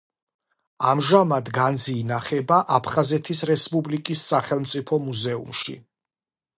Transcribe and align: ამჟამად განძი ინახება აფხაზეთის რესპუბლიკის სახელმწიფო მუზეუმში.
ამჟამად 0.91 1.51
განძი 1.57 1.95
ინახება 2.05 2.59
აფხაზეთის 2.79 3.45
რესპუბლიკის 3.53 4.27
სახელმწიფო 4.35 5.03
მუზეუმში. 5.09 5.83